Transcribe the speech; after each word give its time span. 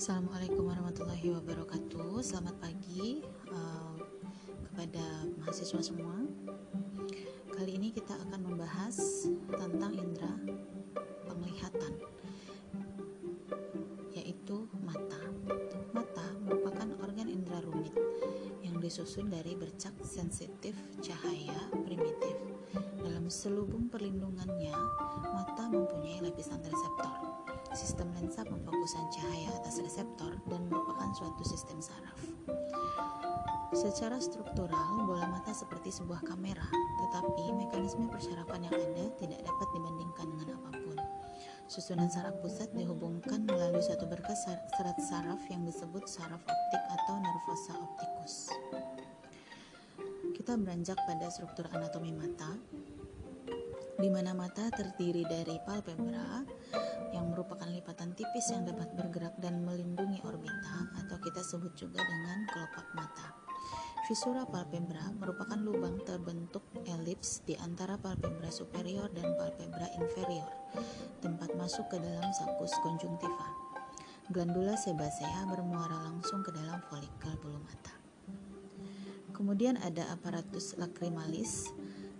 Assalamualaikum 0.00 0.64
warahmatullahi 0.64 1.28
wabarakatuh. 1.28 2.24
Selamat 2.24 2.56
pagi 2.56 3.20
uh, 3.52 4.00
kepada 4.64 5.28
mahasiswa 5.36 5.76
semua. 5.76 6.24
Kali 7.52 7.76
ini 7.76 7.92
kita 7.92 8.16
akan 8.16 8.48
membahas 8.48 9.28
tentang 9.52 9.92
indera 9.92 10.32
penglihatan, 11.28 12.00
yaitu 14.16 14.72
mata. 14.80 15.20
Mata 15.92 16.26
merupakan 16.48 16.88
organ 17.04 17.28
indera 17.28 17.60
rumit 17.60 17.92
yang 18.64 18.80
disusun 18.80 19.28
dari 19.28 19.52
bercak 19.52 19.92
sensitif 20.00 20.80
cahaya 21.04 21.60
primitif. 21.84 22.40
Dalam 23.04 23.28
selubung 23.28 23.92
perlindungannya, 23.92 24.72
mata 25.28 25.68
mempunyai 25.68 26.24
lapisan 26.24 26.64
reseptor 26.64 27.30
Sistem 27.70 28.10
lensa 28.18 28.42
pemfokusan 28.42 29.06
cahaya 29.14 29.54
atas 29.62 29.78
reseptor 29.78 30.34
dan 30.50 30.66
merupakan 30.66 31.06
suatu 31.14 31.46
sistem 31.46 31.78
saraf. 31.78 32.18
Secara 33.70 34.18
struktural, 34.18 35.06
bola 35.06 35.30
mata 35.30 35.54
seperti 35.54 35.94
sebuah 35.94 36.26
kamera, 36.26 36.66
tetapi 37.06 37.54
mekanisme 37.54 38.10
persarapan 38.10 38.66
yang 38.66 38.74
ada 38.74 39.04
tidak 39.22 39.40
dapat 39.46 39.68
dibandingkan 39.70 40.26
dengan 40.34 40.48
apa 40.58 40.70
pun. 40.74 40.98
Susunan 41.70 42.10
saraf 42.10 42.34
pusat 42.42 42.74
dihubungkan 42.74 43.46
melalui 43.46 43.78
suatu 43.78 44.10
berkas 44.10 44.50
serat 44.50 44.98
saraf 45.06 45.38
yang 45.46 45.62
disebut 45.62 46.02
saraf 46.10 46.42
optik 46.42 46.82
atau 46.90 47.14
nervosa 47.22 47.72
opticus. 47.78 48.34
Kita 50.34 50.58
beranjak 50.58 50.98
pada 51.06 51.30
struktur 51.30 51.70
anatomi 51.70 52.10
mata, 52.10 52.50
di 54.02 54.10
mana 54.10 54.34
mata 54.34 54.66
terdiri 54.74 55.22
dari 55.30 55.62
palpebra, 55.62 56.42
yang 57.20 57.36
merupakan 57.36 57.68
lipatan 57.68 58.16
tipis 58.16 58.48
yang 58.48 58.64
dapat 58.64 58.88
bergerak 58.96 59.36
dan 59.44 59.60
melindungi 59.60 60.24
orbita 60.24 60.88
atau 61.04 61.20
kita 61.20 61.44
sebut 61.44 61.76
juga 61.76 62.00
dengan 62.00 62.48
kelopak 62.48 62.88
mata. 62.96 63.36
Visura 64.08 64.48
palpebra 64.48 65.12
merupakan 65.20 65.60
lubang 65.60 66.00
terbentuk 66.02 66.64
elips 66.88 67.44
di 67.44 67.54
antara 67.60 68.00
palpebra 68.00 68.48
superior 68.48 69.12
dan 69.12 69.36
palpebra 69.36 69.86
inferior, 70.00 70.48
tempat 71.20 71.52
masuk 71.60 71.92
ke 71.92 72.00
dalam 72.00 72.26
sakus 72.32 72.72
konjungtiva. 72.80 73.46
Glandula 74.32 74.80
sebasea 74.80 75.44
bermuara 75.44 76.08
langsung 76.08 76.40
ke 76.40 76.50
dalam 76.56 76.80
folikel 76.88 77.36
bulu 77.44 77.60
mata. 77.60 77.94
Kemudian 79.36 79.76
ada 79.78 80.08
aparatus 80.10 80.74
lacrimalis 80.80 81.68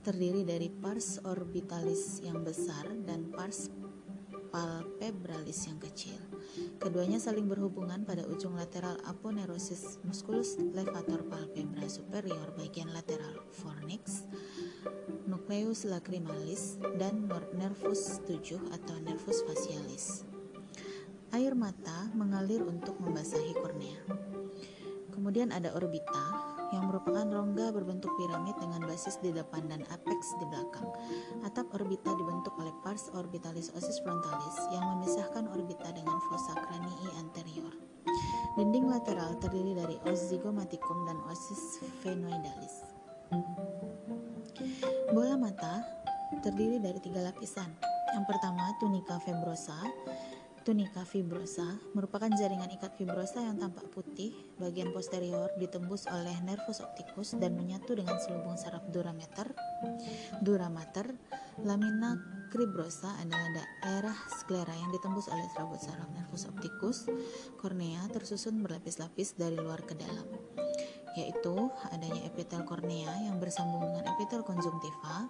terdiri 0.07 0.47
dari 0.47 0.71
pars 0.71 1.21
orbitalis 1.27 2.23
yang 2.25 2.41
besar 2.47 2.87
dan 3.05 3.29
pars 3.35 3.69
palpebralis 4.51 5.67
yang 5.67 5.79
kecil. 5.83 6.19
Keduanya 6.79 7.19
saling 7.19 7.49
berhubungan 7.51 8.07
pada 8.07 8.27
ujung 8.27 8.55
lateral 8.59 8.99
aponeurosis 9.07 9.99
musculus 10.07 10.59
levator 10.75 11.25
palpebra 11.27 11.87
superior 11.91 12.55
bagian 12.59 12.91
lateral 12.95 13.43
fornix, 13.51 14.29
nucleus 15.27 15.87
lacrimalis, 15.89 16.77
dan 16.99 17.27
nervus 17.57 18.23
7 18.27 18.61
atau 18.75 18.97
nervus 19.03 19.43
facialis. 19.47 20.29
Air 21.31 21.55
mata 21.55 22.11
mengalir 22.15 22.67
untuk 22.67 22.99
membasahi 22.99 23.55
kornea. 23.55 24.03
Kemudian 25.15 25.55
ada 25.55 25.71
orbita 25.75 26.30
merupakan 26.91 27.23
rongga 27.23 27.71
berbentuk 27.71 28.11
piramid 28.19 28.59
dengan 28.59 28.83
basis 28.83 29.23
di 29.23 29.31
depan 29.31 29.71
dan 29.71 29.87
apex 29.95 30.35
di 30.43 30.45
belakang. 30.51 30.91
Atap 31.47 31.71
orbita 31.71 32.11
dibentuk 32.19 32.51
oleh 32.59 32.75
pars 32.83 33.15
orbitalis 33.15 33.71
osis 33.79 34.03
frontalis 34.03 34.59
yang 34.75 34.83
memisahkan 34.99 35.47
orbita 35.55 35.87
dengan 35.95 36.19
fossa 36.27 36.59
cranii 36.67 37.15
anterior. 37.23 37.71
Dinding 38.59 38.91
lateral 38.91 39.39
terdiri 39.39 39.79
dari 39.79 39.97
os 40.11 40.35
zygomatikum 40.35 41.07
dan 41.07 41.23
osis 41.31 41.79
phenoidalis. 42.03 42.83
Bola 45.15 45.39
mata 45.39 45.87
terdiri 46.43 46.83
dari 46.83 46.99
tiga 46.99 47.23
lapisan. 47.23 47.71
Yang 48.11 48.27
pertama 48.27 48.75
tunica 48.83 49.23
fibrosa 49.23 49.79
Tunika 50.61 51.09
fibrosa 51.09 51.81
merupakan 51.97 52.29
jaringan 52.37 52.69
ikat 52.77 52.93
fibrosa 53.01 53.41
yang 53.41 53.57
tampak 53.57 53.89
putih, 53.97 54.37
bagian 54.61 54.93
posterior 54.93 55.49
ditembus 55.57 56.05
oleh 56.13 56.37
nervus 56.45 56.85
opticus 56.85 57.33
dan 57.41 57.57
menyatu 57.57 57.97
dengan 57.97 58.21
selubung 58.21 58.61
saraf 58.61 58.85
durameter. 58.93 59.49
Duramater, 60.45 61.17
lamina 61.65 62.21
cribrosa 62.53 63.09
adalah 63.25 63.49
daerah 63.57 64.19
sklera 64.37 64.77
yang 64.77 64.93
ditembus 64.93 65.33
oleh 65.33 65.49
serabut 65.57 65.81
saraf 65.81 66.13
nervus 66.13 66.45
opticus. 66.45 67.09
Kornea 67.57 68.05
tersusun 68.13 68.61
berlapis-lapis 68.61 69.41
dari 69.41 69.57
luar 69.57 69.81
ke 69.89 69.97
dalam, 69.97 70.29
yaitu 71.17 71.73
adanya 71.89 72.21
epitel 72.29 72.69
kornea 72.69 73.09
yang 73.25 73.41
bersambung 73.41 73.81
dengan 73.89 74.13
epitel 74.13 74.45
konjungtiva, 74.45 75.25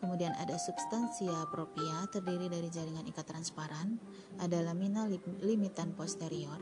Kemudian 0.00 0.32
ada 0.40 0.56
substansia 0.56 1.44
propia 1.52 2.08
terdiri 2.08 2.48
dari 2.48 2.72
jaringan 2.72 3.04
ikat 3.12 3.28
transparan, 3.28 4.00
ada 4.40 4.64
lamina 4.64 5.04
limitan 5.44 5.92
posterior, 5.92 6.56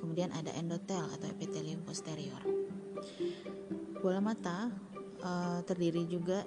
kemudian 0.00 0.32
ada 0.32 0.48
endotel 0.56 1.04
atau 1.12 1.28
epitelium 1.28 1.84
posterior. 1.84 2.40
Bola 4.00 4.24
mata 4.24 4.72
uh, 5.20 5.60
terdiri 5.68 6.08
juga 6.08 6.42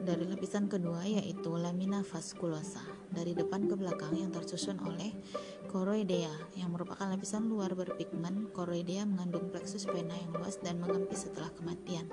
dari 0.00 0.24
lapisan 0.24 0.66
kedua 0.66 1.04
yaitu 1.04 1.52
lamina 1.60 2.00
vasculosa 2.00 2.80
dari 3.12 3.36
depan 3.36 3.68
ke 3.68 3.74
belakang 3.76 4.16
yang 4.16 4.32
tersusun 4.32 4.80
oleh 4.80 5.12
choroidea 5.68 6.32
yang 6.56 6.72
merupakan 6.72 7.06
lapisan 7.10 7.46
luar 7.46 7.74
berpigmen. 7.76 8.48
Choroidea 8.54 9.04
mengandung 9.06 9.52
plexus 9.52 9.86
vena 9.86 10.16
yang 10.16 10.32
luas 10.34 10.58
dan 10.62 10.80
mengempis 10.80 11.28
setelah 11.28 11.52
kematian. 11.54 12.08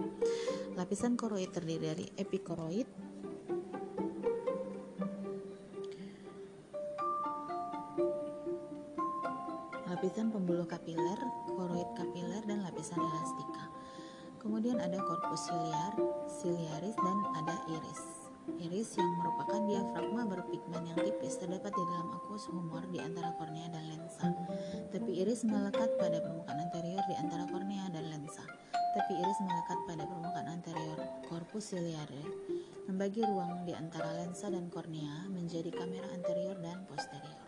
Lapisan 0.76 1.16
koroid 1.16 1.50
terdiri 1.54 1.84
dari 1.96 2.06
epikoroid, 2.18 2.86
pembuluh 10.48 10.64
kapiler, 10.64 11.20
koroid 11.60 11.92
kapiler, 12.00 12.40
dan 12.48 12.64
lapisan 12.64 12.96
elastika. 13.04 13.68
Kemudian 14.40 14.80
ada 14.80 14.96
korpus 15.04 15.44
siliar, 15.44 15.92
siliaris, 16.24 16.96
dan 16.96 17.18
ada 17.36 17.52
iris. 17.68 18.32
Iris 18.56 18.96
yang 18.96 19.12
merupakan 19.20 19.60
diafragma 19.68 20.24
berpigmen 20.24 20.88
yang 20.88 21.04
tipis 21.04 21.36
terdapat 21.36 21.68
di 21.68 21.84
dalam 21.92 22.16
aqueous 22.16 22.48
humor 22.48 22.80
di 22.96 23.04
antara 23.04 23.36
kornea 23.36 23.68
dan 23.76 23.92
lensa. 23.92 24.24
Tepi 24.96 25.20
iris 25.20 25.44
melekat 25.44 25.92
pada 26.00 26.24
permukaan 26.24 26.64
anterior 26.64 27.04
di 27.12 27.16
antara 27.20 27.44
kornea 27.52 27.92
dan 27.92 28.08
lensa. 28.08 28.48
Tepi 28.72 29.20
iris 29.20 29.40
melekat 29.44 29.80
pada 29.84 30.04
permukaan 30.08 30.48
anterior 30.48 31.00
korpus 31.28 31.76
siliare, 31.76 32.24
membagi 32.88 33.20
ruang 33.20 33.68
di 33.68 33.76
antara 33.76 34.16
lensa 34.16 34.48
dan 34.48 34.72
kornea 34.72 35.28
menjadi 35.28 35.76
kamera 35.76 36.08
anterior 36.16 36.56
dan 36.64 36.88
posterior. 36.88 37.47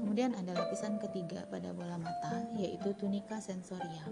Kemudian 0.00 0.32
ada 0.34 0.56
lapisan 0.56 0.96
ketiga 1.02 1.44
pada 1.52 1.74
bola 1.76 2.00
mata, 2.00 2.46
yaitu 2.56 2.96
tunika 2.96 3.38
sensoria. 3.38 4.06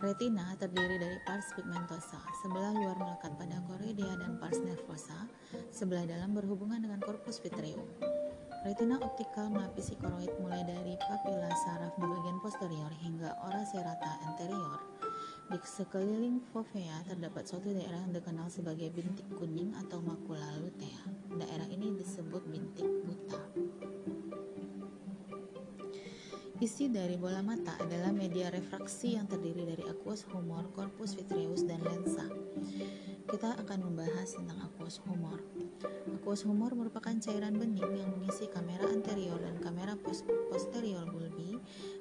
Retina 0.00 0.56
terdiri 0.56 0.96
dari 0.96 1.18
pars 1.28 1.52
pigmentosa, 1.52 2.20
sebelah 2.40 2.72
luar 2.72 2.96
melekat 2.96 3.36
pada 3.36 3.60
choroidea 3.68 4.16
dan 4.16 4.40
pars 4.40 4.56
nervosa, 4.62 5.28
sebelah 5.68 6.08
dalam 6.08 6.32
berhubungan 6.32 6.80
dengan 6.80 7.04
corpus 7.04 7.36
vitreum. 7.42 7.84
Retina 8.60 9.00
optikal 9.00 9.48
melapisi 9.48 9.96
koroid 9.96 10.36
mulai 10.36 10.60
dari 10.68 10.92
papila 11.00 11.48
saraf 11.64 11.96
di 11.96 12.04
bagian 12.04 12.38
posterior 12.44 12.92
hingga 13.00 13.32
ora 13.44 13.64
serrata 13.64 14.20
anterior. 14.28 14.78
Di 15.50 15.58
sekeliling 15.58 16.44
fovea 16.54 17.02
terdapat 17.08 17.42
suatu 17.42 17.74
daerah 17.74 17.98
yang 18.06 18.14
dikenal 18.14 18.46
sebagai 18.46 18.92
bintik 18.94 19.26
kuning 19.34 19.74
atau 19.80 19.98
makula 20.04 20.46
lutea. 20.62 21.02
Daerah 21.40 21.66
ini 21.72 21.98
disebut 21.98 22.46
bintik 22.46 22.86
buta. 22.86 23.49
Isi 26.60 26.92
dari 26.92 27.16
bola 27.16 27.40
mata 27.40 27.72
adalah 27.80 28.12
media 28.12 28.52
refraksi 28.52 29.16
yang 29.16 29.24
terdiri 29.24 29.64
dari 29.64 29.80
aqueous 29.88 30.28
humor, 30.28 30.68
corpus 30.76 31.16
vitreus, 31.16 31.64
dan 31.64 31.80
lensa. 31.80 32.09
Kita 33.30 33.54
akan 33.62 33.78
membahas 33.86 34.34
tentang 34.34 34.58
aqueous 34.58 34.98
humor. 35.06 35.38
Aqueous 36.18 36.42
humor 36.42 36.74
merupakan 36.74 37.14
cairan 37.14 37.54
bening 37.54 37.86
yang 37.94 38.10
mengisi 38.18 38.50
kamera 38.50 38.90
anterior 38.90 39.38
dan 39.38 39.54
kamera 39.62 39.94
posterior 40.50 41.06
bulbi, 41.06 41.54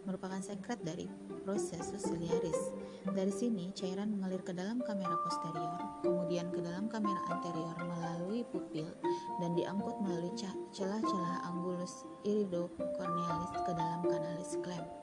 merupakan 0.09 0.41
sekret 0.41 0.81
dari 0.81 1.05
proses 1.45 1.93
ciliaris. 2.01 2.73
Dari 3.13 3.29
sini, 3.29 3.69
cairan 3.77 4.09
mengalir 4.09 4.41
ke 4.41 4.57
dalam 4.57 4.81
kamera 4.81 5.13
posterior, 5.21 6.01
kemudian 6.01 6.49
ke 6.49 6.65
dalam 6.65 6.89
kamera 6.89 7.21
anterior 7.29 7.77
melalui 7.77 8.41
pupil, 8.49 8.89
dan 9.37 9.53
diangkut 9.53 10.01
melalui 10.01 10.33
celah-celah 10.73 11.45
angulus 11.45 12.09
iridocornealis 12.25 13.53
ke 13.69 13.71
dalam 13.77 14.01
kanalis 14.01 14.57
clamp. 14.65 14.98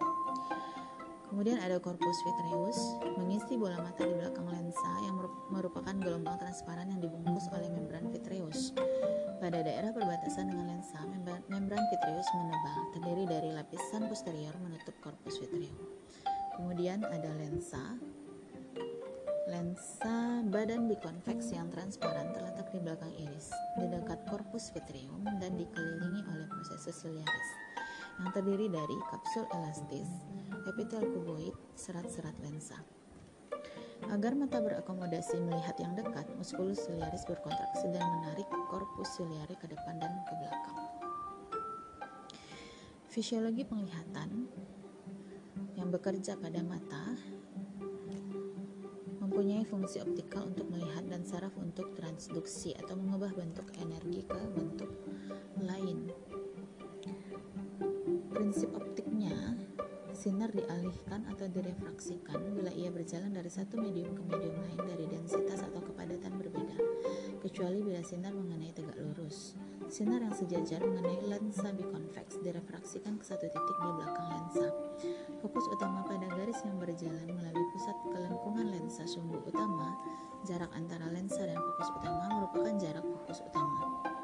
Kemudian 1.37 1.61
ada 1.61 1.77
corpus 1.77 2.17
vitreus, 2.25 2.97
mengisi 3.21 3.61
bola 3.61 3.77
mata 3.77 4.09
di 4.09 4.17
belakang 4.17 4.49
lensa 4.49 4.89
yang 5.05 5.21
merupakan 5.53 5.93
gelombang 5.93 6.41
transparan 6.41 6.89
yang 6.89 7.05
dibungkus 7.05 7.53
oleh 7.53 7.69
membran 7.69 8.09
vitreus. 8.09 8.73
Pada 9.37 9.61
daerah 9.61 9.93
perbatasan 9.93 10.49
dengan 10.49 10.73
lensa, 10.73 10.97
membran 11.53 11.85
vitreus 11.93 12.25
menebal, 12.41 12.79
terdiri 12.97 13.29
dari 13.29 13.53
lapisan 13.53 14.09
posterior 14.09 14.57
menutup 14.65 14.97
corpus 15.05 15.37
vitreum. 15.37 15.77
Kemudian 16.57 17.05
ada 17.05 17.29
lensa. 17.37 17.85
Lensa 19.53 20.41
badan 20.49 20.89
bikonveks 20.89 21.53
yang 21.53 21.69
transparan 21.69 22.33
terletak 22.33 22.73
di 22.73 22.81
belakang 22.81 23.13
iris, 23.13 23.53
di 23.77 23.85
dekat 23.85 24.25
corpus 24.25 24.73
vitreum 24.73 25.21
dan 25.37 25.53
dikelilingi 25.53 26.25
oleh 26.33 26.49
proses 26.49 26.97
ciliaris 26.97 27.66
yang 28.21 28.31
terdiri 28.33 28.67
dari 28.73 28.97
kapsul 29.13 29.45
elastis, 29.53 30.09
epitel 30.65 31.05
kuboid, 31.13 31.53
serat-serat 31.77 32.33
lensa. 32.41 32.81
Agar 34.13 34.37
mata 34.37 34.61
berakomodasi 34.61 35.41
melihat 35.41 35.77
yang 35.81 35.97
dekat, 35.97 36.29
muskulus 36.37 36.85
ciliaris 36.85 37.25
berkontraksi 37.27 37.91
dan 37.91 38.05
menarik 38.21 38.47
korpus 38.69 39.19
ciliari 39.19 39.57
ke 39.59 39.67
depan 39.69 39.99
dan 40.01 40.13
ke 40.25 40.33
belakang. 40.37 40.79
Fisiologi 43.11 43.65
penglihatan 43.65 44.47
yang 45.77 45.89
bekerja 45.89 46.37
pada 46.37 46.61
mata 46.61 47.17
mempunyai 49.21 49.65
fungsi 49.69 50.01
optikal 50.01 50.49
untuk 50.49 50.69
melihat 50.73 51.05
dan 51.09 51.25
saraf 51.25 51.53
untuk 51.61 51.93
transduksi 51.93 52.73
atau 52.77 52.97
mengubah 52.97 53.37
bentuk 53.37 53.69
sinar 60.27 60.51
dialihkan 60.51 61.23
atau 61.31 61.47
direfraksikan 61.47 62.59
bila 62.59 62.75
ia 62.75 62.91
berjalan 62.91 63.31
dari 63.31 63.47
satu 63.47 63.79
medium 63.79 64.11
ke 64.11 64.27
medium 64.27 64.59
lain 64.59 64.83
dari 64.83 65.07
densitas 65.07 65.63
atau 65.63 65.79
kepadatan 65.79 66.35
berbeda, 66.35 66.75
kecuali 67.39 67.79
bila 67.87 68.03
sinar 68.03 68.35
mengenai 68.35 68.75
tegak 68.75 68.99
lurus. 68.99 69.55
Sinar 69.87 70.27
yang 70.27 70.35
sejajar 70.35 70.83
mengenai 70.83 71.31
lensa 71.31 71.71
bikonveks 71.71 72.43
direfraksikan 72.43 73.23
ke 73.23 73.25
satu 73.25 73.47
titik 73.47 73.77
di 73.79 73.91
belakang 73.95 74.27
lensa. 74.35 74.67
Fokus 75.39 75.63
utama 75.71 76.03
pada 76.03 76.27
garis 76.35 76.59
yang 76.67 76.75
berjalan 76.83 77.31
melalui 77.31 77.67
pusat 77.71 77.95
kelengkungan 78.11 78.67
lensa 78.67 79.07
sumbu 79.07 79.39
utama, 79.47 79.95
jarak 80.43 80.75
antara 80.75 81.07
lensa 81.07 81.47
dan 81.47 81.55
fokus 81.55 82.03
utama 82.03 82.27
merupakan 82.35 82.75
jarak 82.83 83.07
fokus 83.07 83.47
utama. 83.47 84.16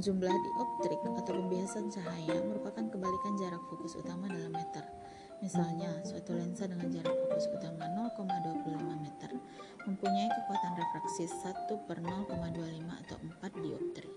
Jumlah 0.00 0.32
dioptrik 0.32 0.96
atau 1.12 1.36
pembiasan 1.36 1.92
cahaya 1.92 2.40
merupakan 2.40 2.88
kebalikan 2.88 3.36
jarak 3.36 3.60
fokus 3.68 4.00
utama 4.00 4.32
dalam 4.32 4.48
meter. 4.48 4.80
Misalnya, 5.44 5.92
suatu 6.08 6.32
lensa 6.32 6.64
dengan 6.64 6.88
jarak 6.88 7.12
fokus 7.12 7.44
utama 7.52 7.84
0,25 8.16 8.80
meter 8.96 9.28
mempunyai 9.84 10.32
kekuatan 10.32 10.72
refraksi 10.80 11.28
1 11.28 11.84
per 11.84 12.00
0,25 12.00 12.32
atau 12.96 13.16
4 13.20 13.60
dioptri. 13.60 14.08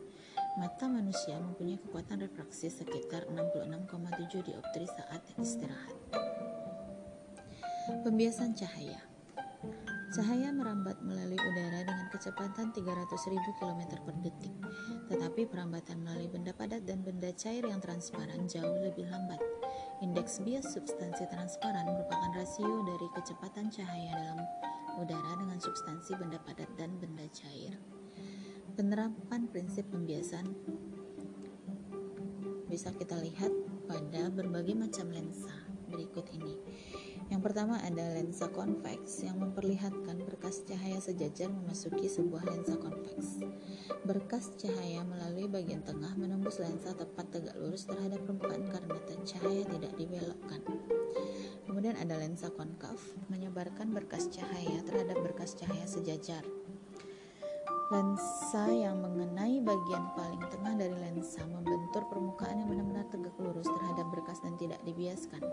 Mata 0.55 0.87
manusia 0.87 1.35
mempunyai 1.43 1.75
kekuatan 1.83 2.31
refraksi 2.31 2.71
sekitar 2.71 3.27
66,7 3.27 4.39
dioptri 4.39 4.87
saat 4.87 5.19
istirahat. 5.35 5.99
Pembiasan 8.07 8.55
cahaya 8.55 9.03
Cahaya 10.13 10.53
merambat 10.53 11.01
melalui 11.01 11.41
udara 11.41 11.81
dengan 11.81 12.05
kecepatan 12.13 12.69
300.000 12.69 13.33
km 13.57 13.81
per 13.97 14.13
detik, 14.21 14.53
tetapi 15.09 15.49
perambatan 15.49 16.05
melalui 16.05 16.29
benda 16.29 16.53
padat 16.53 16.85
dan 16.85 17.01
benda 17.01 17.33
cair 17.33 17.65
yang 17.65 17.81
transparan 17.81 18.45
jauh 18.45 18.77
lebih 18.77 19.09
lambat. 19.09 19.41
Indeks 20.05 20.45
bias 20.45 20.69
substansi 20.69 21.25
transparan 21.33 21.89
merupakan 21.89 22.29
rasio 22.37 22.85
dari 22.85 23.09
kecepatan 23.17 23.73
cahaya 23.73 24.13
dalam 24.13 24.39
udara 25.01 25.33
dengan 25.33 25.57
substansi 25.57 26.13
benda 26.13 26.37
padat 26.45 26.69
dan 26.77 26.93
benda 27.01 27.25
cair. 27.33 27.73
Penerapan 28.77 29.49
prinsip 29.49 29.89
pembiasan 29.89 30.45
bisa 32.69 32.93
kita 32.93 33.17
lihat 33.17 33.49
pada 33.89 34.29
berbagai 34.29 34.77
macam 34.77 35.09
lensa 35.09 35.57
berikut 35.89 36.29
ini. 36.37 36.62
Pertama 37.43 37.75
ada 37.83 38.15
lensa 38.15 38.47
konveks 38.47 39.27
yang 39.27 39.35
memperlihatkan 39.35 40.15
berkas 40.23 40.63
cahaya 40.63 40.95
sejajar 41.03 41.51
memasuki 41.51 42.07
sebuah 42.07 42.47
lensa 42.47 42.79
konveks. 42.79 43.43
Berkas 44.07 44.55
cahaya 44.55 45.03
melalui 45.03 45.51
bagian 45.51 45.83
tengah 45.83 46.15
menembus 46.15 46.63
lensa 46.63 46.95
tepat 46.95 47.35
tegak 47.35 47.59
lurus 47.59 47.83
terhadap 47.83 48.23
permukaan 48.23 48.63
karena 48.71 48.95
cahaya 49.27 49.63
tidak 49.67 49.91
dibelokkan. 49.99 50.63
Kemudian 51.67 51.99
ada 51.99 52.15
lensa 52.15 52.47
konkav 52.47 52.95
menyebarkan 53.27 53.91
berkas 53.91 54.31
cahaya 54.31 54.79
terhadap 54.87 55.19
berkas 55.19 55.59
cahaya 55.59 55.83
sejajar. 55.83 56.47
Lensa 57.91 58.71
yang 58.71 59.03
mengenai 59.03 59.59
bagian 59.59 60.15
paling 60.15 60.39
tengah 60.47 60.79
dari 60.79 60.95
lensa 60.95 61.43
membentur 61.43 62.07
permukaan 62.07 62.63
yang 62.63 62.71
benar-benar 62.71 63.03
tegak 63.11 63.35
lurus 63.35 63.67
terhadap 63.67 64.07
berkas 64.15 64.39
dan 64.39 64.55
tidak 64.55 64.79
dibiaskan. 64.87 65.43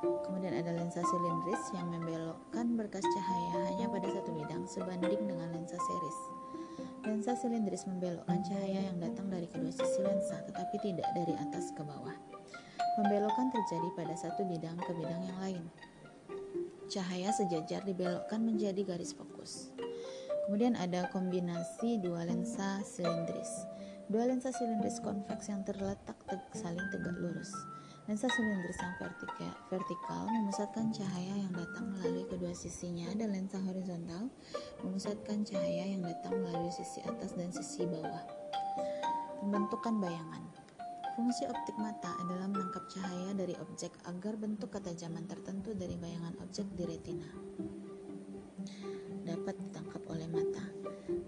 Kemudian 0.00 0.56
ada 0.56 0.72
lensa 0.72 1.04
silindris 1.04 1.60
yang 1.76 1.92
membelokkan 1.92 2.72
berkas 2.72 3.04
cahaya 3.04 3.68
hanya 3.68 3.86
pada 3.92 4.08
satu 4.08 4.32
bidang 4.32 4.64
sebanding 4.64 5.28
dengan 5.28 5.52
lensa 5.52 5.76
series. 5.76 6.18
Lensa 7.04 7.36
silindris 7.36 7.84
membelokkan 7.84 8.40
cahaya 8.44 8.88
yang 8.88 8.96
datang 8.96 9.28
dari 9.28 9.44
kedua 9.44 9.72
sisi 9.72 10.00
lensa 10.00 10.40
tetapi 10.48 10.76
tidak 10.80 11.08
dari 11.12 11.36
atas 11.36 11.72
ke 11.76 11.84
bawah. 11.84 12.16
Pembelokan 12.96 13.52
terjadi 13.52 13.88
pada 13.96 14.14
satu 14.16 14.44
bidang 14.48 14.76
ke 14.80 14.92
bidang 14.96 15.22
yang 15.24 15.38
lain. 15.40 15.64
Cahaya 16.88 17.30
sejajar 17.30 17.84
dibelokkan 17.84 18.40
menjadi 18.42 18.82
garis 18.82 19.12
fokus. 19.12 19.70
Kemudian 20.48 20.74
ada 20.74 21.06
kombinasi 21.14 22.02
dua 22.02 22.26
lensa 22.26 22.82
silindris. 22.82 23.68
Dua 24.10 24.26
lensa 24.26 24.50
silindris 24.50 24.98
konveks 24.98 25.46
yang 25.46 25.62
terletak 25.62 26.18
te 26.26 26.34
saling 26.58 26.82
tegak 26.90 27.14
lurus. 27.20 27.54
Lensa 28.10 28.26
silindris 28.26 28.74
yang 28.82 28.98
vertikal, 29.70 30.26
memusatkan 30.26 30.90
cahaya 30.90 31.46
yang 31.46 31.54
datang 31.54 31.94
melalui 31.94 32.26
kedua 32.26 32.50
sisinya 32.50 33.06
dan 33.14 33.30
lensa 33.30 33.62
horizontal 33.62 34.26
memusatkan 34.82 35.46
cahaya 35.46 35.94
yang 35.94 36.02
datang 36.02 36.42
melalui 36.42 36.74
sisi 36.74 36.98
atas 37.06 37.38
dan 37.38 37.54
sisi 37.54 37.86
bawah. 37.86 38.26
Pembentukan 39.38 40.02
bayangan 40.02 40.42
Fungsi 41.14 41.46
optik 41.46 41.78
mata 41.78 42.10
adalah 42.26 42.50
menangkap 42.50 42.82
cahaya 42.90 43.30
dari 43.30 43.54
objek 43.62 43.94
agar 44.02 44.34
bentuk 44.34 44.74
ketajaman 44.74 45.30
tertentu 45.30 45.70
dari 45.78 45.94
bayangan 45.94 46.34
objek 46.42 46.66
di 46.74 46.90
retina 46.90 47.30
dapat 49.22 49.54
ditangkap. 49.54 50.09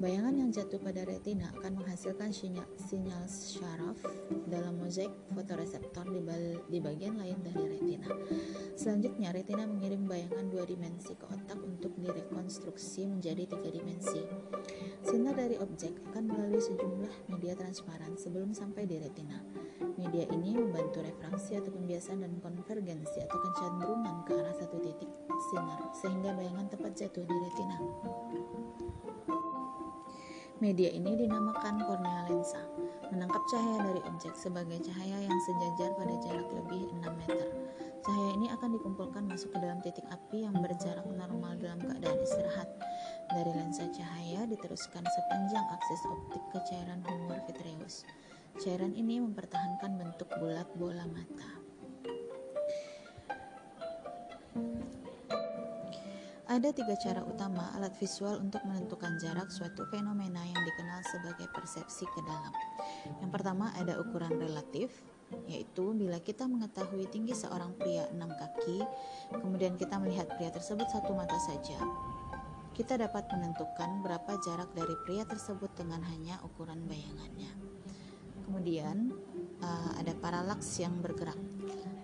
Bayangan 0.02 0.34
yang 0.34 0.50
jatuh 0.50 0.82
pada 0.82 1.06
retina 1.06 1.46
akan 1.62 1.78
menghasilkan 1.78 2.34
sinyal, 2.34 2.66
sinyal 2.74 3.22
syaraf 3.30 3.94
dalam 4.50 4.74
mozaik 4.82 5.14
fotoreseptor 5.30 6.10
di, 6.10 6.18
di 6.66 6.82
bagian 6.82 7.22
lain 7.22 7.38
dari 7.38 7.78
retina. 7.78 8.10
Selanjutnya, 8.74 9.30
retina 9.30 9.62
mengirim 9.62 10.10
bayangan 10.10 10.50
dua 10.50 10.66
dimensi 10.66 11.14
ke 11.14 11.22
otak 11.30 11.54
untuk 11.62 11.94
direkonstruksi 12.02 13.14
menjadi 13.14 13.46
tiga 13.46 13.70
dimensi. 13.70 14.26
Sinar 15.06 15.38
dari 15.38 15.54
objek 15.62 15.94
akan 16.10 16.34
melalui 16.34 16.58
sejumlah 16.58 17.30
media 17.30 17.54
transparan 17.54 18.18
sebelum 18.18 18.58
sampai 18.58 18.90
di 18.90 18.98
retina. 18.98 19.38
Media 20.02 20.26
ini 20.34 20.58
membantu 20.58 20.98
refraksi 21.06 21.54
atau 21.54 21.70
pembiasan 21.70 22.26
dan 22.26 22.42
konvergensi 22.42 23.22
atau 23.22 23.38
kecenderungan 23.38 24.26
ke 24.26 24.34
arah 24.34 24.56
satu 24.58 24.82
titik 24.82 25.14
sinar 25.54 25.78
sehingga 25.94 26.34
bayangan 26.34 26.66
tepat 26.74 26.90
jatuh 27.06 27.22
di 27.22 27.36
retina. 27.38 27.78
Media 30.62 30.94
ini 30.94 31.18
dinamakan 31.18 31.82
kornea 31.82 32.22
lensa, 32.30 32.62
menangkap 33.10 33.42
cahaya 33.50 33.82
dari 33.82 33.98
objek 34.06 34.30
sebagai 34.38 34.78
cahaya 34.78 35.18
yang 35.26 35.38
sejajar 35.42 35.90
pada 35.98 36.14
jarak 36.22 36.46
lebih 36.54 36.86
6 37.02 37.18
meter. 37.18 37.50
Cahaya 38.06 38.30
ini 38.38 38.46
akan 38.46 38.78
dikumpulkan 38.78 39.26
masuk 39.26 39.50
ke 39.50 39.58
dalam 39.58 39.82
titik 39.82 40.06
api 40.06 40.46
yang 40.46 40.54
berjarak 40.54 41.02
normal 41.18 41.58
dalam 41.58 41.82
keadaan 41.82 42.14
istirahat. 42.22 42.70
Dari 43.34 43.50
lensa 43.58 43.90
cahaya 43.90 44.46
diteruskan 44.46 45.02
sepanjang 45.02 45.66
aksis 45.66 46.02
optik 46.06 46.44
ke 46.54 46.58
cairan 46.70 47.02
humor 47.10 47.42
vitreus. 47.50 48.06
Cairan 48.62 48.94
ini 48.94 49.18
mempertahankan 49.18 49.98
bentuk 49.98 50.30
bulat 50.38 50.70
bola 50.78 51.02
mata. 51.10 51.50
Ada 56.52 56.68
tiga 56.68 56.92
cara 57.00 57.24
utama 57.24 57.72
alat 57.72 57.96
visual 57.96 58.36
untuk 58.44 58.60
menentukan 58.68 59.16
jarak 59.16 59.48
suatu 59.48 59.88
fenomena 59.88 60.44
yang 60.44 60.60
dikenal 60.60 61.00
sebagai 61.08 61.48
persepsi 61.48 62.04
ke 62.04 62.20
dalam. 62.20 62.52
Yang 63.24 63.30
pertama 63.32 63.72
ada 63.72 63.96
ukuran 63.96 64.36
relatif, 64.36 64.92
yaitu 65.48 65.96
bila 65.96 66.20
kita 66.20 66.44
mengetahui 66.44 67.08
tinggi 67.08 67.32
seorang 67.32 67.72
pria 67.80 68.04
enam 68.12 68.28
kaki, 68.36 68.84
kemudian 69.32 69.80
kita 69.80 69.96
melihat 69.96 70.28
pria 70.36 70.52
tersebut 70.52 70.84
satu 70.92 71.16
mata 71.16 71.40
saja, 71.40 71.80
kita 72.76 73.00
dapat 73.00 73.32
menentukan 73.32 74.04
berapa 74.04 74.36
jarak 74.44 74.68
dari 74.76 74.92
pria 75.08 75.24
tersebut 75.24 75.72
dengan 75.72 76.04
hanya 76.04 76.36
ukuran 76.44 76.84
bayangannya. 76.84 77.48
Kemudian 78.44 79.08
uh, 79.64 79.96
ada 79.96 80.12
paralaks 80.20 80.68
yang 80.84 81.00
bergerak. 81.00 81.40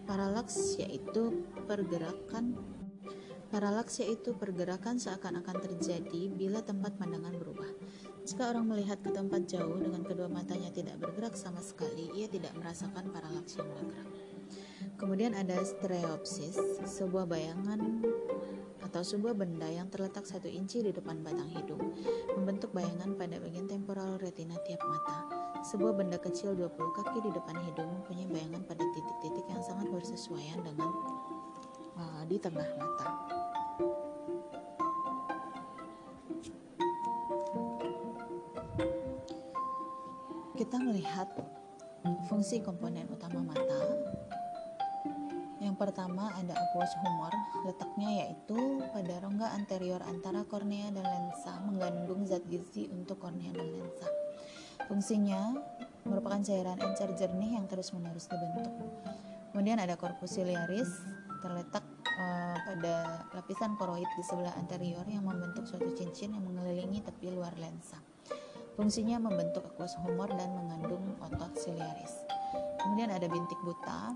Paralaks 0.08 0.80
yaitu 0.80 1.44
pergerakan 1.68 2.77
Paralaks 3.48 4.04
yaitu 4.04 4.36
pergerakan 4.36 5.00
seakan-akan 5.00 5.56
terjadi 5.64 6.28
bila 6.28 6.60
tempat 6.60 7.00
pandangan 7.00 7.32
berubah. 7.32 7.72
Jika 8.28 8.52
orang 8.52 8.68
melihat 8.68 9.00
ke 9.00 9.08
tempat 9.08 9.48
jauh 9.48 9.80
dengan 9.80 10.04
kedua 10.04 10.28
matanya 10.28 10.68
tidak 10.68 11.00
bergerak 11.00 11.32
sama 11.32 11.64
sekali, 11.64 12.12
ia 12.12 12.28
tidak 12.28 12.52
merasakan 12.60 13.08
paralaks 13.08 13.56
yang 13.56 13.72
bergerak. 13.72 14.08
Kemudian 15.00 15.32
ada 15.32 15.56
stereopsis, 15.64 16.60
sebuah 16.84 17.24
bayangan 17.24 18.04
atau 18.84 19.00
sebuah 19.00 19.32
benda 19.32 19.64
yang 19.68 19.88
terletak 19.88 20.28
satu 20.28 20.48
inci 20.48 20.84
di 20.84 20.92
depan 20.92 21.24
batang 21.24 21.48
hidung, 21.48 21.92
membentuk 22.36 22.72
bayangan 22.76 23.16
pada 23.16 23.40
bagian 23.40 23.64
temporal 23.64 24.20
retina 24.20 24.60
tiap 24.68 24.80
mata. 24.84 25.28
Sebuah 25.64 25.96
benda 25.96 26.20
kecil 26.20 26.52
20 26.52 26.98
kaki 27.00 27.18
di 27.24 27.30
depan 27.32 27.56
hidung 27.64 27.90
mempunyai 28.00 28.28
bayangan 28.28 28.62
pada 28.64 28.84
titik-titik 28.92 29.46
yang 29.48 29.62
sangat 29.64 29.88
bersesuaian 29.88 30.60
dengan 30.60 30.90
uh, 31.98 32.22
di 32.26 32.36
tengah 32.38 32.68
mata. 32.78 33.37
Kita 40.68 40.84
melihat 40.84 41.32
fungsi 42.28 42.60
komponen 42.60 43.08
utama 43.08 43.40
mata. 43.40 43.80
Yang 45.64 45.80
pertama 45.80 46.28
ada 46.36 46.52
aqueous 46.60 46.92
humor, 47.00 47.32
letaknya 47.64 48.28
yaitu 48.28 48.84
pada 48.92 49.16
rongga 49.24 49.48
anterior 49.56 50.04
antara 50.04 50.44
kornea 50.44 50.92
dan 50.92 51.08
lensa 51.08 51.56
mengandung 51.64 52.28
zat 52.28 52.44
gizi 52.52 52.84
untuk 52.92 53.16
kornea 53.16 53.48
dan 53.56 53.64
lensa. 53.64 54.12
Fungsinya 54.92 55.56
merupakan 56.04 56.44
cairan 56.44 56.76
encer 56.84 57.16
jernih 57.16 57.56
yang 57.56 57.64
terus-menerus 57.64 58.28
dibentuk. 58.28 58.68
Kemudian 59.56 59.80
ada 59.80 59.96
corpus 59.96 60.36
ciliaris 60.36 61.00
terletak 61.40 61.88
uh, 62.04 62.60
pada 62.60 63.24
lapisan 63.32 63.72
koroid 63.80 64.04
di 64.20 64.20
sebelah 64.20 64.52
anterior 64.60 65.08
yang 65.08 65.24
membentuk 65.24 65.64
suatu 65.64 65.96
cincin 65.96 66.36
yang 66.36 66.44
mengelilingi 66.44 67.00
tepi 67.00 67.32
luar 67.32 67.56
lensa. 67.56 67.96
Fungsinya 68.78 69.18
membentuk 69.18 69.66
aqueous 69.74 69.98
humor 70.06 70.30
dan 70.30 70.54
mengandung 70.54 71.02
otot 71.18 71.50
ciliaris. 71.58 72.22
Kemudian 72.78 73.10
ada 73.10 73.26
bintik 73.26 73.58
buta 73.66 74.14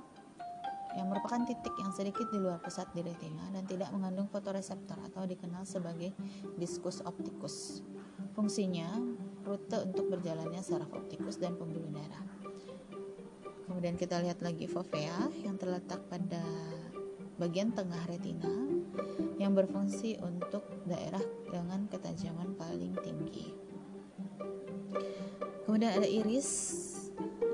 yang 0.95 1.11
merupakan 1.11 1.43
titik 1.43 1.75
yang 1.83 1.91
sedikit 1.91 2.31
di 2.31 2.39
luar 2.39 2.63
pusat 2.63 2.87
di 2.95 3.03
retina 3.03 3.43
dan 3.51 3.67
tidak 3.67 3.91
mengandung 3.91 4.31
fotoreseptor 4.31 5.03
atau 5.11 5.27
dikenal 5.27 5.67
sebagai 5.67 6.15
diskus 6.55 7.03
optikus. 7.03 7.83
Fungsinya 8.39 8.87
rute 9.43 9.83
untuk 9.83 10.15
berjalannya 10.15 10.63
saraf 10.63 10.95
optikus 10.95 11.43
dan 11.43 11.59
pembuluh 11.59 11.91
darah. 11.91 12.23
Kemudian 13.67 13.99
kita 13.99 14.23
lihat 14.23 14.47
lagi 14.47 14.71
fovea 14.71 15.27
yang 15.43 15.59
terletak 15.59 16.07
pada 16.07 16.45
bagian 17.35 17.75
tengah 17.75 18.07
retina 18.07 18.53
yang 19.43 19.59
berfungsi 19.59 20.23
untuk 20.23 20.63
daerah 20.87 21.25
dengan 21.51 21.91
ketajaman 21.91 22.55
paling 22.55 22.95
tinggi. 23.03 23.72
Kemudian 25.67 25.99
ada 25.99 26.09
iris, 26.09 26.51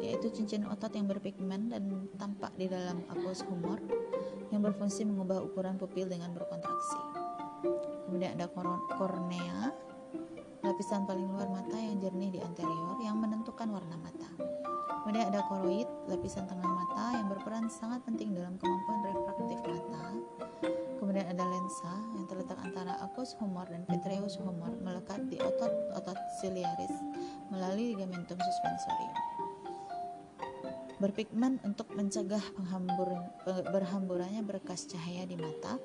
yaitu 0.00 0.30
cincin 0.32 0.64
otot 0.66 0.90
yang 0.94 1.06
berpigmen 1.06 1.70
dan 1.70 2.08
tampak 2.16 2.54
di 2.56 2.70
dalam 2.70 3.02
aqueous 3.12 3.44
humor 3.46 3.78
yang 4.48 4.64
berfungsi 4.64 5.04
mengubah 5.04 5.44
ukuran 5.44 5.76
pupil 5.76 6.08
dengan 6.08 6.32
berkontraksi. 6.32 7.00
Kemudian 8.08 8.38
ada 8.38 8.48
kornea, 8.96 9.74
lapisan 10.64 11.04
paling 11.04 11.28
luar 11.28 11.50
mata 11.52 11.76
yang 11.76 12.00
jernih 12.00 12.30
di 12.32 12.40
anterior 12.40 12.96
yang 13.02 13.20
menentukan 13.20 13.68
warna 13.68 13.96
mata. 14.00 14.30
Kemudian 15.04 15.28
ada 15.32 15.44
koroid, 15.48 15.88
lapisan 16.08 16.44
tengah 16.48 16.68
mata 16.68 17.16
yang 17.16 17.28
berperan 17.28 17.68
sangat 17.68 18.04
penting 18.04 18.32
dalam 18.32 18.56
kemampuan 18.56 19.00
refraktif 19.08 19.58
mata. 19.64 20.04
Kemudian 21.18 21.34
ada 21.34 21.50
lensa 21.50 21.92
yang 22.14 22.30
terletak 22.30 22.62
antara 22.62 22.94
aqueous 23.02 23.34
humor 23.42 23.66
dan 23.66 23.82
vitreous 23.90 24.38
humor 24.38 24.70
melekat 24.78 25.18
di 25.26 25.34
otot-otot 25.34 26.14
ciliaris 26.38 26.94
melalui 27.50 27.90
ligamentum 27.90 28.38
suspensorium. 28.38 29.18
Berpigmen 31.02 31.58
untuk 31.66 31.90
mencegah 31.90 32.38
berhamburannya 33.66 34.46
berkas 34.46 34.86
cahaya 34.86 35.26
di 35.26 35.34
mata, 35.34 35.82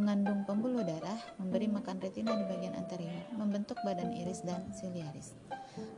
mengandung 0.00 0.48
pembuluh 0.48 0.80
darah, 0.80 1.20
memberi 1.36 1.68
makan 1.68 2.00
retina 2.00 2.32
di 2.40 2.48
bagian 2.48 2.72
anterior, 2.72 3.20
membentuk 3.36 3.76
badan 3.84 4.16
iris 4.16 4.40
dan 4.48 4.64
ciliaris. 4.72 5.36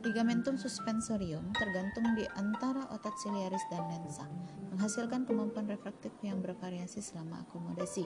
Ligamentum 0.03 0.59
suspensorium 0.59 1.55
tergantung 1.55 2.11
di 2.13 2.27
antara 2.35 2.91
otot 2.91 3.15
ciliaris 3.23 3.63
dan 3.71 3.87
lensa, 3.87 4.27
menghasilkan 4.75 5.23
kemampuan 5.23 5.63
refraktif 5.65 6.11
yang 6.19 6.43
bervariasi 6.43 6.99
selama 6.99 7.47
akomodasi. 7.47 8.03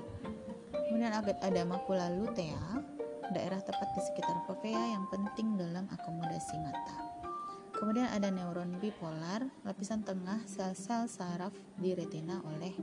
Kemudian 0.88 1.10
ada 1.17 1.62
makula 1.65 2.13
lutea, 2.13 2.86
daerah 3.34 3.60
tepat 3.60 3.89
di 3.98 4.01
sekitar 4.05 4.46
fovea 4.46 4.93
yang 4.93 5.10
penting 5.10 5.57
dalam 5.57 5.89
akomodasi 5.89 6.55
mata. 6.62 6.98
Kemudian 7.77 8.10
ada 8.10 8.34
neuron 8.34 8.77
bipolar, 8.81 9.46
lapisan 9.62 10.01
tengah 10.01 10.41
sel-sel 10.50 11.05
saraf 11.05 11.53
di 11.77 11.93
retina 11.93 12.41
oleh 12.41 12.74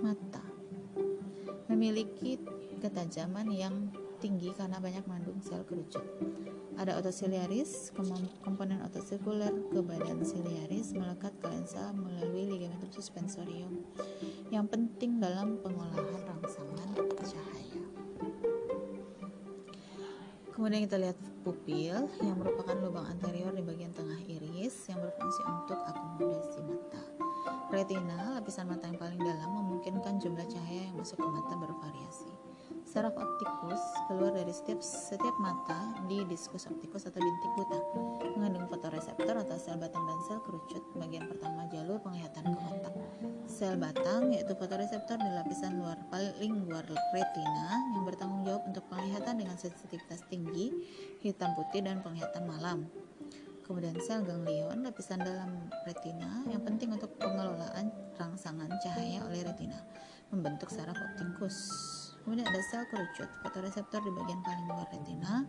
mata. 0.00 0.40
Memiliki 1.68 2.40
ketajaman 2.80 3.52
yang 3.52 3.92
tinggi 4.24 4.52
karena 4.56 4.80
banyak 4.80 5.04
mengandung 5.04 5.40
sel 5.44 5.64
kerucut. 5.68 6.04
Ada 6.80 6.96
otot 6.96 7.12
siliaris, 7.12 7.92
komponen 8.40 8.80
otot 8.80 9.04
sirkuler 9.04 9.52
ke 9.68 9.84
badan 9.84 10.24
siliaris 10.24 10.96
melekat 10.96 11.36
ke 11.36 11.52
lensa 11.52 11.92
melalui 11.92 12.56
ligamentum 12.56 12.88
suspensorium 12.88 13.84
yang 14.48 14.64
penting 14.64 15.20
dalam 15.20 15.60
pengolahan 15.60 16.24
rangsangan 16.24 16.96
cahaya. 17.20 17.84
Kemudian 20.56 20.88
kita 20.88 20.96
lihat 20.96 21.20
pupil 21.44 22.08
yang 22.24 22.36
merupakan 22.40 22.72
lubang 22.80 23.12
anterior 23.12 23.52
di 23.52 23.60
bagian 23.60 23.92
tengah 23.92 24.16
iris 24.24 24.88
yang 24.88 25.04
berfungsi 25.04 25.40
untuk 25.52 25.76
akomodasi 25.84 26.64
mata. 26.64 27.04
Retina, 27.68 28.40
lapisan 28.40 28.72
mata 28.72 28.88
yang 28.88 28.96
paling 28.96 29.20
dalam, 29.20 29.52
memungkinkan 29.52 30.16
jumlah 30.16 30.48
cahaya 30.48 30.88
yang 30.88 30.96
masuk 30.96 31.20
ke 31.20 31.28
mata 31.28 31.60
bervariasi. 31.60 32.49
Saraf 32.90 33.14
optikus 33.14 33.78
keluar 34.10 34.34
dari 34.34 34.50
setiap 34.50 34.82
setiap 34.82 35.38
mata 35.38 35.94
di 36.10 36.26
diskus 36.26 36.66
optikus 36.66 37.06
atau 37.06 37.22
bintik 37.22 37.52
buta, 37.54 37.78
mengandung 38.34 38.66
fotoreseptor 38.66 39.46
atau 39.46 39.54
sel 39.62 39.78
batang 39.78 40.02
dan 40.10 40.18
sel 40.26 40.42
kerucut. 40.42 40.82
Bagian 40.98 41.30
pertama 41.30 41.70
jalur 41.70 42.02
penglihatan 42.02 42.50
ke 42.50 42.58
otak. 42.66 42.94
Sel 43.46 43.78
batang 43.78 44.34
yaitu 44.34 44.58
fotoreseptor 44.58 45.22
di 45.22 45.30
lapisan 45.30 45.78
luar 45.78 46.02
paling 46.10 46.66
luar 46.66 46.82
retina 47.14 47.78
yang 47.94 48.02
bertanggung 48.10 48.42
jawab 48.42 48.66
untuk 48.66 48.82
penglihatan 48.90 49.38
dengan 49.38 49.54
sensitivitas 49.54 50.26
tinggi, 50.26 50.74
hitam 51.22 51.54
putih 51.54 51.86
dan 51.86 52.02
penglihatan 52.02 52.42
malam. 52.42 52.90
Kemudian 53.70 53.94
sel 54.02 54.26
ganglion, 54.26 54.82
lapisan 54.82 55.22
dalam 55.22 55.70
retina 55.86 56.42
yang 56.50 56.66
penting 56.66 56.90
untuk 56.90 57.14
pengelolaan 57.22 57.94
rangsangan 58.18 58.82
cahaya 58.82 59.22
oleh 59.30 59.46
retina, 59.46 59.78
membentuk 60.34 60.74
saraf 60.74 60.98
optikus. 60.98 61.99
Kemudian 62.22 62.46
ada 62.46 62.62
sel 62.68 62.84
kerucut, 62.92 63.28
fotoreseptor 63.42 64.00
di 64.04 64.12
bagian 64.12 64.40
paling 64.44 64.66
luar 64.68 64.86
retina, 64.92 65.44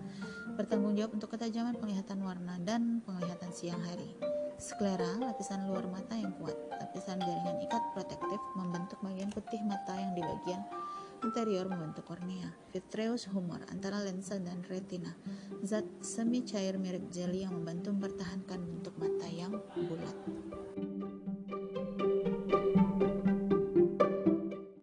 bertanggung 0.55 0.95
jawab 0.95 1.11
untuk 1.19 1.29
ketajaman 1.35 1.75
penglihatan 1.77 2.19
warna 2.23 2.57
dan 2.63 3.03
penglihatan 3.03 3.51
siang 3.51 3.81
hari. 3.83 4.15
Sklera, 4.61 5.17
lapisan 5.17 5.65
luar 5.65 5.89
mata 5.89 6.13
yang 6.13 6.37
kuat, 6.37 6.53
lapisan 6.69 7.17
jaringan 7.17 7.65
ikat 7.65 7.81
protektif 7.97 8.37
membentuk 8.53 9.01
bagian 9.01 9.33
putih 9.33 9.57
mata 9.65 9.97
yang 9.97 10.13
di 10.13 10.21
bagian 10.21 10.61
interior 11.25 11.65
membentuk 11.65 12.05
kornea. 12.05 12.49
Vitreous 12.69 13.25
humor 13.29 13.61
antara 13.73 14.01
lensa 14.05 14.37
dan 14.37 14.61
retina, 14.69 15.13
zat 15.65 15.85
semi 16.05 16.45
cair 16.45 16.77
mirip 16.77 17.09
jeli 17.09 17.41
yang 17.41 17.57
membantu 17.57 17.93
mempertahankan 17.93 18.61
bentuk 18.61 18.93